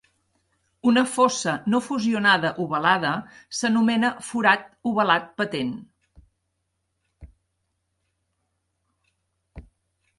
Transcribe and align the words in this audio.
Una 0.91 1.01
fossa 1.15 1.51
no 1.73 1.81
fusionada 1.87 2.49
ovalada 2.63 3.11
s'anomena 3.57 4.09
"forat 4.29 4.65
ovalat 4.93 5.29
patent". 5.41 5.71